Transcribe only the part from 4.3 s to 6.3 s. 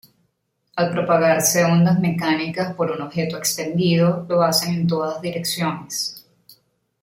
hacen en todas direcciones.